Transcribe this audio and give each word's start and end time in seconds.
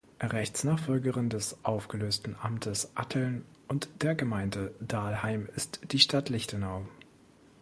Rechtsnachfolgerin 0.23 1.29
des 1.29 1.63
aufgelösten 1.63 2.35
Amtes 2.35 2.89
Atteln 2.95 3.45
und 3.67 3.87
der 4.01 4.15
Gemeinde 4.15 4.73
Dalheim 4.79 5.47
ist 5.55 5.79
die 5.91 5.99
Stadt 5.99 6.29
Lichtenau. 6.29 6.87